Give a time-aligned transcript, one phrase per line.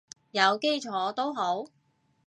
[0.31, 1.65] 有基礎都好